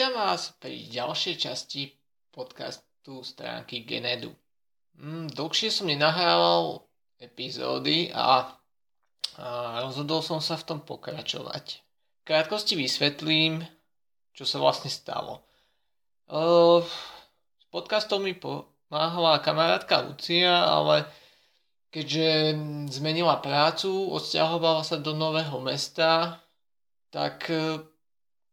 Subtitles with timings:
[0.00, 1.92] Vítam vás pri ďalšej časti
[2.32, 4.32] podcastu stránky Genedu.
[4.96, 6.88] Mm, dlhšie som nenahrával
[7.20, 8.48] epizódy a,
[9.36, 9.48] a
[9.84, 11.84] rozhodol som sa v tom pokračovať.
[12.16, 13.60] V krátkosti vysvetlím,
[14.32, 15.44] čo sa vlastne stalo.
[16.32, 16.80] Uh,
[17.60, 21.04] s podcastom mi pomáhala kamarátka Lucia, ale
[21.92, 22.56] keďže
[22.88, 26.40] zmenila prácu, odsťahovala sa do nového mesta,
[27.12, 27.84] tak uh,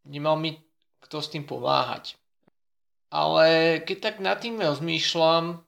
[0.03, 0.66] nemal mi
[1.07, 2.19] kto s tým pomáhať.
[3.07, 5.63] Ale keď tak nad tým rozmýšľam,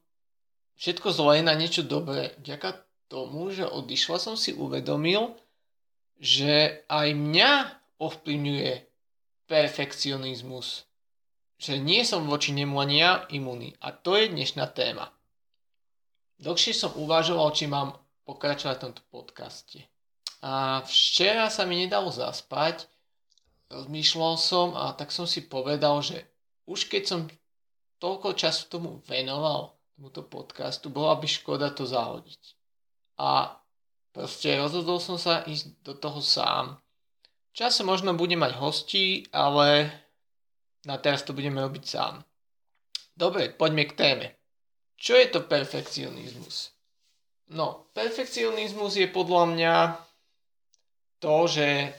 [0.76, 2.36] všetko zlé na niečo dobré.
[2.44, 5.34] Vďaka tomu, že odišla som si uvedomil,
[6.20, 7.52] že aj mňa
[7.98, 8.74] ovplyvňuje
[9.48, 10.84] perfekcionizmus.
[11.60, 13.76] Že nie som voči nemu ani ja imunný.
[13.84, 15.12] A to je dnešná téma.
[16.40, 19.84] Dlhšie som uvažoval, či mám pokračovať v tomto podcaste.
[20.40, 22.88] A včera sa mi nedalo zaspať,
[23.70, 26.26] rozmýšľal som a tak som si povedal, že
[26.66, 27.22] už keď som
[28.02, 32.42] toľko času tomu venoval, tomuto podcastu, bola by škoda to zahodiť.
[33.20, 33.60] A
[34.16, 36.80] proste rozhodol som sa ísť do toho sám.
[37.52, 39.92] Čase možno budem mať hostí, ale
[40.88, 42.24] na teraz to budeme robiť sám.
[43.12, 44.28] Dobre, poďme k téme.
[44.96, 46.72] Čo je to perfekcionizmus?
[47.52, 49.76] No, perfekcionizmus je podľa mňa
[51.20, 51.92] to, že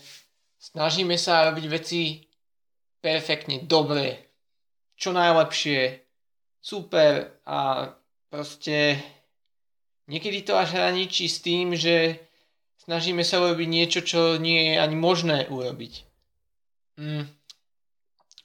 [0.60, 2.20] snažíme sa robiť veci
[3.00, 4.28] perfektne, dobre,
[5.00, 6.04] čo najlepšie,
[6.60, 7.88] super a
[8.28, 9.00] proste
[10.04, 12.20] niekedy to až hraničí s tým, že
[12.84, 16.04] snažíme sa urobiť niečo, čo nie je ani možné urobiť.
[17.00, 17.24] Mm.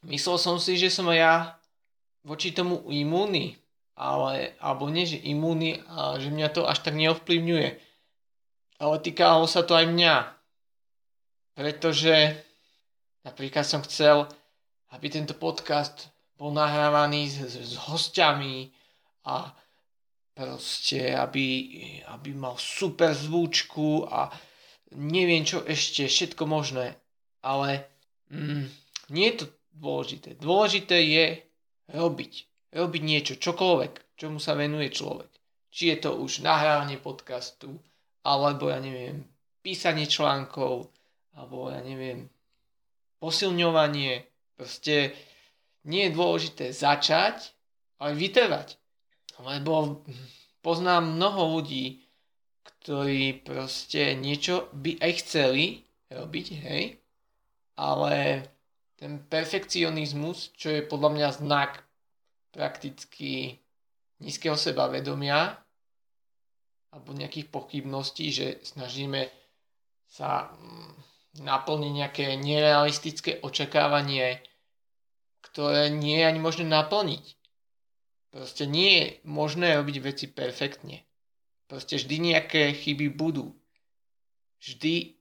[0.07, 1.59] Myslel som si, že som ja
[2.23, 3.59] voči tomu imúny,
[3.97, 7.69] ale, alebo nie, že imúny, a že mňa to až tak neovplyvňuje.
[8.79, 10.15] Ale týkalo sa to aj mňa.
[11.55, 12.35] Pretože
[13.23, 14.27] napríklad som chcel,
[14.91, 18.67] aby tento podcast bol nahrávaný s, s, s hostiami
[19.25, 19.55] a
[20.35, 21.47] proste, aby,
[22.11, 24.27] aby mal super zvučku a
[24.99, 26.99] neviem čo ešte, všetko možné.
[27.39, 27.87] Ale
[28.27, 28.67] mm,
[29.15, 29.45] nie je to
[29.79, 30.35] dôležité.
[30.35, 31.25] Dôležité je
[31.95, 32.33] robiť.
[32.75, 35.31] Robiť niečo, čokoľvek, čomu sa venuje človek.
[35.71, 37.79] Či je to už nahrávanie podcastu,
[38.27, 39.23] alebo ja neviem,
[39.63, 40.91] písanie článkov,
[41.35, 42.31] alebo ja neviem,
[43.19, 44.23] posilňovanie.
[44.55, 45.11] Proste
[45.83, 47.51] nie je dôležité začať,
[47.99, 48.79] ale vytrvať.
[49.43, 50.01] Lebo
[50.63, 52.01] poznám mnoho ľudí,
[52.81, 56.83] ktorí proste niečo by aj chceli robiť, hej,
[57.75, 58.45] ale
[58.95, 61.71] ten perfekcionizmus, čo je podľa mňa znak
[62.55, 63.59] prakticky
[64.23, 65.59] nízkeho sebavedomia
[66.95, 69.27] alebo nejakých pochybností, že snažíme
[70.07, 70.47] sa
[71.39, 74.43] naplniť nejaké nerealistické očakávanie
[75.55, 77.25] ktoré nie je ani možné naplniť.
[78.27, 81.07] Proste nie je možné robiť veci perfektne.
[81.71, 83.55] Proste vždy nejaké chyby budú.
[84.59, 85.15] Vždy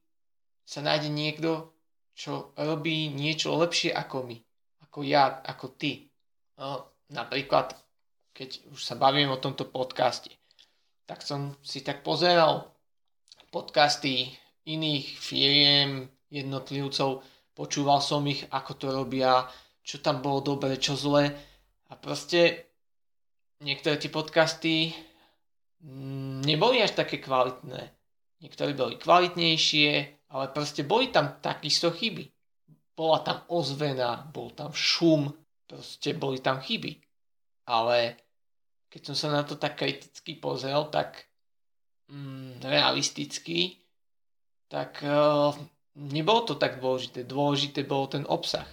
[0.66, 1.70] sa nájde niekto,
[2.18, 4.36] čo robí niečo lepšie ako my.
[4.90, 6.10] Ako ja, ako ty.
[6.58, 7.78] No, napríklad,
[8.34, 10.34] keď už sa bavím o tomto podcaste,
[11.06, 12.74] tak som si tak pozeral
[13.54, 17.22] podcasty iných firiem, jednotlivcov,
[17.54, 19.46] počúval som ich, ako to robia,
[19.84, 21.30] čo tam bolo dobre, čo zle.
[21.88, 22.72] A proste
[23.62, 24.90] niektoré tie podcasty
[25.84, 27.92] mm, neboli až také kvalitné.
[28.42, 29.90] Niektoré boli kvalitnejšie,
[30.34, 32.28] ale proste boli tam takisto chyby.
[32.96, 35.30] Bola tam ozvena, bol tam šum,
[35.68, 36.98] proste boli tam chyby.
[37.70, 38.18] Ale
[38.90, 41.24] keď som sa na to tak kriticky pozrel, tak
[42.10, 43.83] mm, realisticky,
[44.68, 45.54] tak uh,
[45.94, 47.24] nebolo to tak dôležité.
[47.24, 48.66] Dôležité bol ten obsah.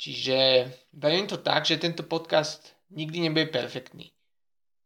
[0.00, 4.12] Čiže beriem to tak, že tento podcast nikdy nebude perfektný.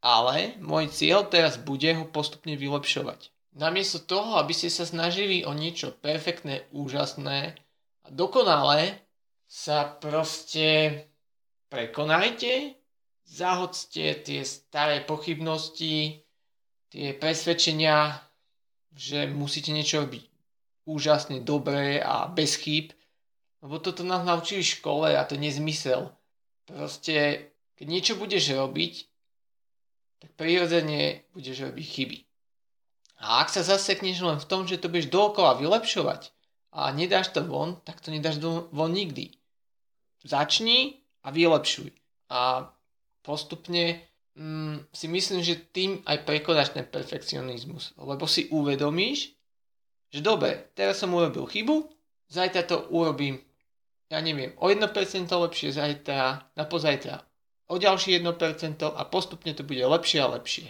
[0.02, 3.30] Ale môj cieľ teraz bude ho postupne vylepšovať.
[3.54, 7.54] Namiesto toho, aby ste sa snažili o niečo perfektné, úžasné
[8.02, 8.98] a dokonalé,
[9.46, 10.98] sa proste
[11.70, 12.74] prekonajte,
[13.22, 16.26] zahodzte tie staré pochybnosti,
[16.90, 18.18] tie presvedčenia,
[18.90, 20.33] že musíte niečo robiť
[20.84, 22.92] úžasne dobré a bez chýb
[23.64, 26.12] lebo toto nás naučili v škole a to je nezmysel.
[26.68, 27.48] Proste,
[27.80, 29.08] keď niečo budeš robiť,
[30.20, 32.18] tak prirodzene budeš robiť chyby.
[33.24, 36.28] A ak sa zasekneš len v tom, že to budeš dookola vylepšovať
[36.76, 38.36] a nedáš to von, tak to nedáš
[38.68, 39.32] von nikdy.
[40.28, 41.88] Začni a vylepšuj.
[42.36, 42.68] A
[43.24, 44.04] postupne
[44.36, 47.96] mm, si myslím, že tým aj prekonáš ten perfekcionizmus.
[47.96, 49.32] Lebo si uvedomíš,
[50.14, 51.90] že dobre, teraz som urobil chybu,
[52.30, 53.42] zajtra to urobím
[54.12, 54.94] ja neviem, o 1%
[55.26, 57.18] lepšie zajtra, na pozajtra
[57.68, 60.68] o ďalšie 1% a postupne to bude lepšie a lepšie.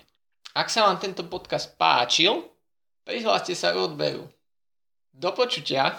[0.54, 2.46] Ak sa vám tento podcast páčil,
[3.02, 4.30] prihláste sa k odberu.
[5.10, 5.98] Do počutia.